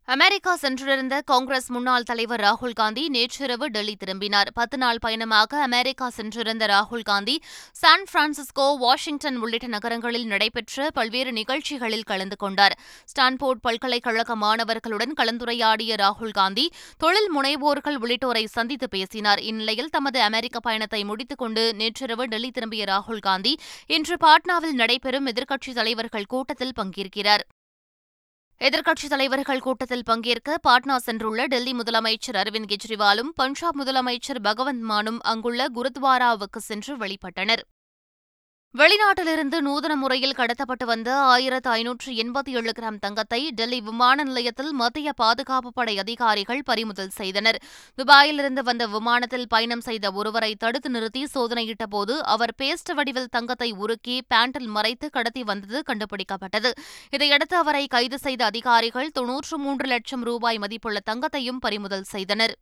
அமெரிக்கா 0.06 0.56
சென்றிருந்த 0.56 1.20
காங்கிரஸ் 1.20 1.70
முன்னாள் 1.70 2.02
தலைவர் 2.02 2.40
ராகுல் 2.40 2.74
காந்தி 2.74 3.08
நேற்றிரவு 3.08 3.66
டெல்லி 3.66 3.96
திரும்பினார். 3.96 4.50
பத்து 4.54 4.78
நாள் 4.78 4.98
பயணமாக 5.00 5.62
அமெரிக்கா 5.62 6.08
சென்றிருந்த 6.08 6.66
ராகுல் 6.66 7.02
காந்தி 7.02 7.42
சான் 7.72 8.04
பிரான்சிஸ்கோ 8.12 8.76
வாஷிங்டன் 8.78 9.36
உள்ளிட்ட 9.36 9.66
நகரங்களில் 9.66 10.26
நடைபெற்ற 10.26 10.90
பல்வேறு 10.90 11.32
நிகழ்ச்சிகளில் 11.32 12.02
கலந்து 12.02 12.36
கொண்டார். 12.36 12.78
ஸ்டான்போர்ட் 13.04 13.62
பல்கலைக்கழக 13.62 14.36
மாணவர்களுடன் 14.36 15.16
கலந்துரையாடிய 15.16 15.96
ராகுல் 15.96 16.36
காந்தி 16.40 16.72
தொழில் 16.98 17.32
முனைவோர்கள் 17.36 17.98
உள்ளிட்டோரை 17.98 18.44
சந்தித்து 18.44 18.88
பேசினார். 18.88 19.40
இந்நிலையில் 19.40 19.90
தமது 19.90 20.20
அமெரிக்க 20.20 20.60
பயணத்தை 20.60 21.04
முடித்துக் 21.04 21.38
கொண்டு 21.38 21.74
நேற்றிரவு 21.74 22.26
டெல்லி 22.26 22.50
திரும்பிய 22.50 22.84
ராகுல் 22.84 23.26
காந்தி 23.30 23.58
இன்று 23.86 24.16
பாட்னாவில் 24.16 24.72
நடைபெறும் 24.72 25.26
எதிர்க்கட்சித் 25.26 25.74
தலைவர்கள் 25.74 26.26
கூட்டத்தில் 26.26 26.78
பங்கேற்கிறார். 26.80 27.46
எதிர்க்கட்சித் 28.60 29.08
தலைவர்கள் 29.08 29.60
கூட்டத்தில் 29.60 30.04
பங்கேற்க 30.04 30.58
பாட்னா 30.68 30.96
சென்றுள்ள 31.06 31.46
டெல்லி 31.46 31.72
முதலமைச்சர் 31.72 32.38
அரவிந்த் 32.42 32.70
கெஜ்ரிவாலும் 32.72 33.30
பஞ்சாப் 33.34 33.82
முதலமைச்சர் 33.82 34.40
பகவந்த் 34.42 34.84
மானும் 34.90 35.20
அங்குள்ள 35.22 35.66
குருத்வாராவுக்கு 35.74 36.60
சென்று 36.60 36.96
வழிபட்டனர். 36.96 37.62
வெளிநாட்டிலிருந்து 38.80 39.56
நூதன 39.62 39.96
முறையில் 39.96 40.36
கடத்தப்பட்டு 40.38 40.84
வந்த 40.84 41.10
ஆயிரத்து 41.16 41.70
ஐநூற்று 41.70 42.12
எண்பத்தி 42.22 42.52
ஏழு 42.58 42.72
கிராம் 42.78 42.98
தங்கத்தை 42.98 43.38
டெல்லி 43.50 43.78
விமான 43.80 44.24
நிலையத்தில் 44.24 44.72
மத்திய 44.72 45.12
பாதுகாப்பு 45.12 45.70
படை 45.72 45.94
அதிகாரிகள் 45.98 46.62
பறிமுதல் 46.62 47.08
செய்தனர். 47.08 47.58
துபாயிலிருந்து 47.98 48.64
வந்த 48.64 48.86
விமானத்தில் 48.86 49.46
பயணம் 49.48 49.80
செய்த 49.80 50.12
ஒருவரை 50.12 50.50
தடுத்து 50.54 50.90
நிறுத்தி 50.90 51.22
சோதனையிட்ட 51.34 51.86
போது 51.86 52.24
அவர் 52.24 52.54
பேஸ்ட் 52.62 52.92
வடிவில் 52.94 53.30
தங்கத்தை 53.30 53.72
உருக்கி 53.72 54.18
பேண்டில் 54.34 54.68
மறைத்து 54.68 55.10
கடத்தி 55.10 55.44
வந்தது 55.44 55.80
கண்டுபிடிக்கப்பட்டது. 55.92 56.72
இதையடுத்து 57.10 57.56
அவரை 57.56 57.86
கைது 57.86 58.18
செய்த 58.18 58.44
அதிகாரிகள் 58.44 59.10
தொன்னூற்று 59.10 59.58
மூன்று 59.58 59.88
லட்சம் 59.88 60.22
ரூபாய் 60.22 60.58
மதிப்புள்ள 60.58 61.00
தங்கத்தையும் 61.10 61.64
பறிமுதல் 61.66 62.02
செய்தனர். 62.02 62.56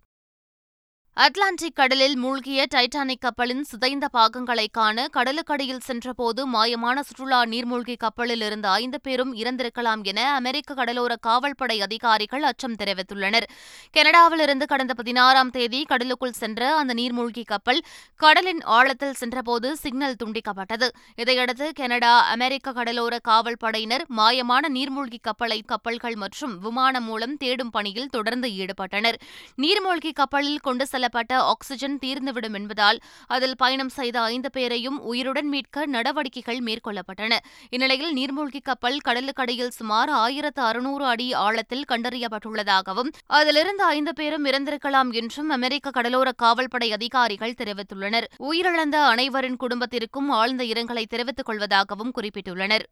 அட்லாண்டிக் 1.17 1.75
கடலில் 1.75 2.15
மூழ்கிய 2.17 2.67
டைட்டானிக் 2.75 3.21
கப்பலின் 3.21 3.65
சிதைந்த 3.65 4.09
பாகங்களை 4.09 4.69
காண 4.73 5.05
கடலுக்கடியில் 5.17 5.83
சென்றபோது 5.89 6.43
மாயமான 6.53 7.01
சுற்றுலா 7.01 7.41
நீர்மூழ்கி 7.45 7.97
கப்பலில் 7.97 8.41
இருந்த 8.41 8.71
ஐந்து 8.71 8.99
பேரும் 9.01 9.33
இறந்திருக்கலாம் 9.35 10.03
என 10.03 10.21
அமெரிக்க 10.35 10.75
கடலோர 10.75 11.17
காவல்படை 11.17 11.81
அதிகாரிகள் 11.81 12.43
அச்சம் 12.43 12.77
தெரிவித்துள்ளனர். 12.83 13.47
கனடாவிலிருந்து 13.97 14.67
கடந்த 14.67 14.95
பதினாறாம் 14.95 15.51
தேதி 15.51 15.83
கடலுக்குள் 15.83 16.33
சென்ற 16.33 16.77
அந்த 16.77 16.95
நீர்மூழ்கி 16.95 17.45
கப்பல் 17.45 17.83
கடலின் 18.17 18.63
ஆழத்தில் 18.63 19.15
சென்றபோது 19.15 19.77
சிக்னல் 19.77 20.17
துண்டிக்கப்பட்டது. 20.25 20.89
இதையடுத்து 21.17 21.73
கனடா 21.75 22.15
அமெரிக்க 22.29 22.73
கடலோர 22.73 23.19
காவல்படையினர் 23.29 24.07
மாயமான 24.17 24.73
நீர்மூழ்கி 24.79 25.21
கப்பலை 25.21 25.63
கப்பல்கள் 25.67 26.15
மற்றும் 26.15 26.59
விமானம் 26.59 27.05
மூலம் 27.05 27.37
தேடும் 27.37 27.71
பணியில் 27.71 28.09
தொடர்ந்து 28.09 28.49
ஈடுபட்டனர். 28.49 29.21
நீர்மூழ்கி 29.63 30.13
கப்பலில் 30.13 30.59
கொண்டு 30.59 30.87
கொள்ளப்பட்ட 31.03 31.47
ஆக்ஸிஜன் 31.53 31.97
தீர்ந்துவிடும் 31.99 32.55
என்பதால் 32.55 32.99
அதில் 33.27 33.57
பயணம் 33.57 33.89
செய்த 33.89 34.17
ஐந்து 34.35 34.51
பேரையும் 34.51 34.99
உயிருடன் 35.03 35.49
மீட்க 35.49 35.87
நடவடிக்கைகள் 35.87 36.61
மேற்கொள்ளப்பட்டன. 36.67 37.39
இந்நிலையில் 37.71 38.15
நீர்மூழ்கி 38.19 38.61
கப்பல் 38.63 39.01
கடலுக்கடியில் 39.09 39.75
சுமார் 39.79 40.13
ஆயிரத்து 40.23 40.63
அறுநூறு 40.63 41.05
அடி 41.05 41.29
ஆழத்தில் 41.33 41.85
கண்டறியப்பட்டுள்ளதாகவும் 41.89 43.13
அதிலிருந்து 43.27 43.85
ஐந்து 43.85 44.15
பேரும் 44.15 44.45
இறந்திருக்கலாம் 44.45 45.13
என்றும் 45.13 45.49
அமெரிக்க 45.49 45.91
கடலோர 45.91 46.31
காவல்படை 46.33 46.93
அதிகாரிகள் 46.93 47.59
தெரிவித்துள்ளனர். 47.63 48.31
உயிரிழந்த 48.43 48.97
அனைவரின் 49.11 49.57
குடும்பத்திற்கும் 49.57 50.31
ஆழ்ந்த 50.31 50.65
இரங்கலை 50.65 51.07
தெரிவித்துக் 51.07 51.49
கொள்வதாகவும் 51.49 52.17
குறிப்பிட்டுள்ளனர். 52.19 52.87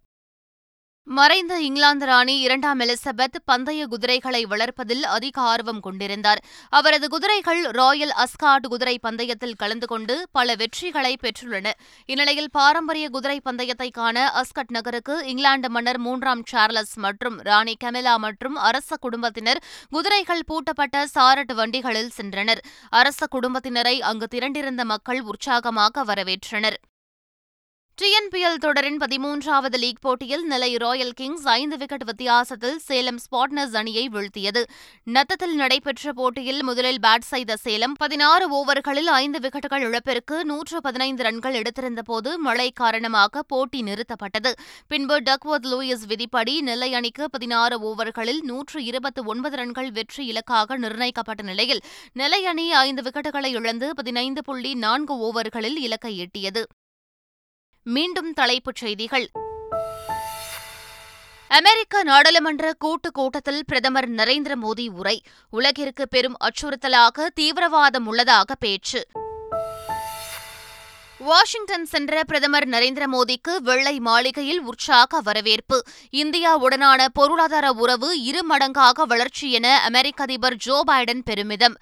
மறைந்த 1.07 1.55
இங்கிலாந்து 1.61 2.07
ராணி 2.07 2.39
இரண்டாம் 2.41 2.81
எலிசபெத் 2.81 3.39
பந்தய 3.45 3.87
குதிரைகளை 3.87 4.47
வளர்ப்பதில் 4.47 5.03
அதிக 5.03 5.41
ஆர்வம் 5.41 5.81
கொண்டிருந்தார். 5.81 6.41
அவரது 6.69 7.09
குதிரைகள் 7.09 7.63
ராயல் 7.71 8.13
அஸ்காட் 8.25 8.67
குதிரை 8.69 8.99
பந்தயத்தில் 9.03 9.57
கலந்து 9.57 9.87
கொண்டு 9.87 10.29
பல 10.33 10.55
வெற்றிகளை 10.55 11.13
பெற்றுள்ளன. 11.23 11.71
இந்நிலையில் 12.07 12.51
பாரம்பரிய 12.51 13.09
குதிரை 13.09 13.41
பந்தயத்தை 13.41 13.91
காண 13.91 14.43
அஸ்கட் 14.43 14.75
நகருக்கு 14.77 15.27
இங்கிலாந்து 15.27 15.71
மன்னர் 15.71 15.99
மூன்றாம் 15.99 16.45
சார்லஸ் 16.47 16.95
மற்றும் 16.97 17.39
ராணி 17.39 17.77
கெமிலா 17.85 18.17
மற்றும் 18.17 18.55
அரச 18.55 18.97
குடும்பத்தினர் 18.97 19.63
குதிரைகள் 19.91 20.47
பூட்டப்பட்ட 20.47 21.05
சாரட் 21.17 21.53
வண்டிகளில் 21.53 22.15
சென்றனர். 22.21 22.63
அரச 22.91 23.27
குடும்பத்தினரை 23.35 23.99
அங்கு 24.13 24.29
திரண்டிருந்த 24.31 24.85
மக்கள் 24.85 25.23
உற்சாகமாக 25.23 26.05
வரவேற்றனர். 26.05 26.79
டிஎன்பிஎல் 28.01 28.61
தொடரின் 28.65 28.97
பதிமூன்றாவது 28.97 29.79
லீக் 29.83 30.01
போட்டியில் 30.01 30.45
நிலை 30.45 30.77
ராயல் 30.77 31.13
கிங்ஸ் 31.13 31.47
ஐந்து 31.55 31.77
விக்கெட் 31.77 32.05
வித்தியாசத்தில் 32.05 32.79
சேலம் 32.79 33.19
ஸ்பாட்னர்ஸ் 33.25 33.77
அணியை 33.81 34.05
வீழ்த்தியது. 34.09 34.63
நத்தத்தில் 35.17 35.55
நடைபெற்ற 35.55 36.13
போட்டியில் 36.13 36.63
முதலில் 36.63 37.01
பேட் 37.07 37.27
செய்த 37.33 37.57
சேலம் 37.57 37.93
பதினாறு 37.93 38.47
ஓவர்களில் 38.59 39.11
ஐந்து 39.19 39.39
விக்கெட்டுகள் 39.39 39.85
இழப்பிற்கு 39.89 40.45
நூற்று 40.45 40.81
பதினைந்து 40.81 41.23
ரன்கள் 41.23 41.59
எடுத்திருந்தபோது 41.61 42.33
மழை 42.37 42.69
காரணமாக 42.71 43.43
போட்டி 43.43 43.83
நிறுத்தப்பட்டது. 43.83 44.53
பின்பு 44.89 45.19
டக்வர்த் 45.21 45.71
லூயிஸ் 45.73 46.07
விதிப்படி 46.07 46.61
நெல்லை 46.61 46.91
அணிக்கு 46.95 47.31
பதினாறு 47.31 47.79
ஓவர்களில் 47.91 48.43
நூற்று 48.43 48.85
இருபத்தி 48.85 49.23
ஒன்பது 49.23 49.57
ரன்கள் 49.57 49.91
வெற்றி 49.91 50.27
இலக்காக 50.27 50.79
நிர்ணயிக்கப்பட்ட 50.79 51.43
நிலையில் 51.43 51.85
நெல்லை 52.13 52.45
அணி 52.47 52.73
ஐந்து 52.73 53.03
விக்கெட்டுகளை 53.03 53.53
இழந்து 53.61 53.95
பதினைந்து 53.95 54.43
புள்ளி 54.43 54.75
நான்கு 54.75 55.17
ஓவர்களில் 55.29 55.81
இலக்கை 55.89 56.15
எட்டியது. 56.19 56.65
மீண்டும் 57.83 58.33
தலைப்புச் 58.33 58.75
செய்திகள். 58.75 59.31
அமெரிக்க 61.49 62.03
நாடாளுமன்ற 62.03 62.73
கூட்டுக் 62.79 63.15
கூட்டத்தில் 63.15 63.65
பிரதமர் 63.67 64.09
நரேந்திர 64.09 64.53
மோடி 64.63 64.89
உரை. 64.89 65.23
உலகிற்கு 65.51 66.09
பெரும் 66.09 66.37
அச்சுறுத்தலாக 66.41 67.27
தீவிரவாதம் 67.41 68.07
உள்ளதாக 68.07 68.55
பேச்சு. 68.55 69.07
வாஷிங்டன் 71.19 71.85
சென்ற 71.85 72.25
பிரதமர் 72.25 72.69
நரேந்திர 72.69 73.05
மோடிக்கு 73.13 73.57
வெள்ளை 73.57 73.99
மாளிகையில் 73.99 74.61
உற்சாக 74.61 75.21
வரவேற்பு. 75.21 75.85
இந்தியாவுடனான 76.13 77.07
பொருளாதார 77.13 77.73
உறவு 77.73 78.23
இரு 78.23 78.47
மடங்காக 78.51 79.03
வளர்ச்சி 79.03 79.53
என 79.53 79.81
அமெரிக்க 79.81 80.23
அதிபர் 80.23 80.57
ஜோ 80.57 80.85
பைடன் 80.87 81.21
பெருமிதம். 81.25 81.75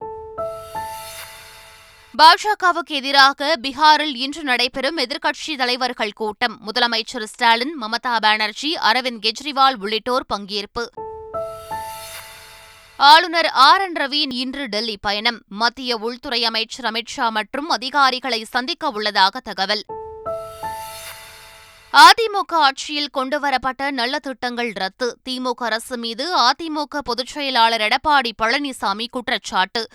பாஜகவுக்கு 2.22 2.88
எதிராக 2.88 3.56
பீகாரில் 3.62 4.14
இன்று 4.14 4.42
நடைபெறும் 4.42 4.98
எதிர்க்கட்சி 4.98 5.56
தலைவர்கள் 5.56 6.12
கூட்டம். 6.12 6.60
முதலமைச்சர் 6.66 7.24
ஸ்டாலின் 7.24 7.82
மமதா 7.82 8.16
பானர்ஜி 8.16 8.74
அரவிந்த் 8.74 9.20
கெஜ்ரிவால் 9.22 9.74
உள்ளிட்டோர் 9.78 10.24
பங்கேற்பு. 10.34 10.86
ஆளுநர் 12.96 13.46
ஆர். 13.46 13.80
என். 13.80 13.92
ரவி 13.92 14.32
இன்று 14.32 14.66
டெல்லி 14.66 14.98
பயணம். 15.00 15.42
மத்திய 15.48 15.96
உள்துறை 15.96 16.44
அமைச்சர் 16.44 16.92
அமித் 16.92 17.06
ஷா 17.06 17.28
மற்றும் 17.28 17.68
அதிகாரிகளை 17.68 18.44
சந்திக்க 18.44 18.88
உள்ளதாக 18.88 19.40
தகவல். 19.40 19.84
அதிமுக 21.92 22.52
ஆட்சியில் 22.52 23.10
கொண்டுவரப்பட்ட 23.10 23.90
நல்ல 23.90 24.18
திட்டங்கள் 24.18 24.72
ரத்து. 24.74 25.18
திமுக 25.28 25.54
அரசு 25.54 25.96
மீது 25.96 26.38
அதிமுக 26.38 26.98
பொதுச் 27.04 27.26
செயலாளர் 27.26 27.80
எடப்பாடி 27.80 28.30
பழனிசாமி 28.42 29.06
குற்றச்சாட்டு. 29.10 29.88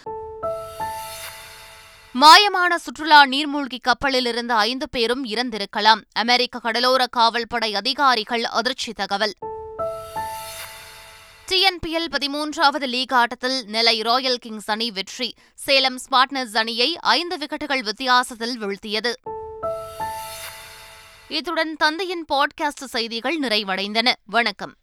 மாயமான 2.21 2.75
சுற்றுலா 2.75 3.25
நீர்மூழ்கி 3.25 3.79
கப்பலில் 3.81 4.25
இருந்த 4.25 4.55
ஐந்து 4.55 4.89
பேரும் 4.89 5.25
இறந்திருக்கலாம். 5.25 6.01
அமெரிக்க 6.11 6.59
கடலோர 6.59 7.07
காவல்படை 7.07 7.75
அதிகாரிகள் 7.75 8.43
அதிர்ச்சி 8.43 8.93
தகவல். 8.93 9.33
டிஎன்பிஎல் 11.47 12.07
பதிமூன்றாவது 12.11 12.87
லீக் 12.87 13.13
ஆட்டத்தில் 13.13 13.65
நெல்லை 13.65 14.01
ராயல் 14.01 14.37
கிங்ஸ் 14.37 14.71
அணி 14.71 14.91
வெற்றி. 14.91 15.35
சேலம் 15.55 15.99
ஸ்பாட்னர்ஸ் 16.09 16.57
அணியை 16.57 16.97
ஐந்து 16.99 17.37
விக்கெட்டுகள் 17.37 17.83
வித்தியாசத்தில் 17.83 18.61
வீழ்த்தியது. 18.61 19.13
இத்துடன் 21.27 21.75
தந்தையின் 21.75 22.25
பாட்காஸ்ட் 22.33 22.83
செய்திகள் 22.85 23.39
நிறைவடைந்தன. 23.39 24.13
வணக்கம். 24.25 24.71